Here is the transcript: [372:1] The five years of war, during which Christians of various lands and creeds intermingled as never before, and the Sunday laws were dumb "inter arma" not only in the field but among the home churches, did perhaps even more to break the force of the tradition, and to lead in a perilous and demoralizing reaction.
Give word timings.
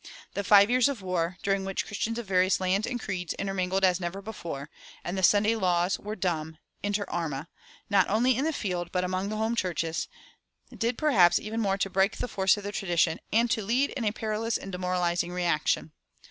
[372:1] 0.31 0.33
The 0.33 0.43
five 0.43 0.69
years 0.71 0.89
of 0.89 1.01
war, 1.03 1.37
during 1.43 1.63
which 1.63 1.85
Christians 1.85 2.17
of 2.17 2.25
various 2.25 2.59
lands 2.59 2.87
and 2.87 2.99
creeds 2.99 3.33
intermingled 3.35 3.83
as 3.83 3.99
never 3.99 4.19
before, 4.19 4.71
and 5.03 5.15
the 5.15 5.21
Sunday 5.21 5.55
laws 5.55 5.99
were 5.99 6.15
dumb 6.15 6.57
"inter 6.81 7.05
arma" 7.07 7.47
not 7.87 8.09
only 8.09 8.35
in 8.35 8.43
the 8.43 8.51
field 8.51 8.91
but 8.91 9.03
among 9.03 9.29
the 9.29 9.37
home 9.37 9.55
churches, 9.55 10.07
did 10.75 10.97
perhaps 10.97 11.37
even 11.37 11.61
more 11.61 11.77
to 11.77 11.87
break 11.87 12.17
the 12.17 12.27
force 12.27 12.57
of 12.57 12.63
the 12.63 12.71
tradition, 12.71 13.19
and 13.31 13.51
to 13.51 13.61
lead 13.61 13.91
in 13.91 14.03
a 14.03 14.11
perilous 14.11 14.57
and 14.57 14.71
demoralizing 14.71 15.31
reaction. 15.31 15.91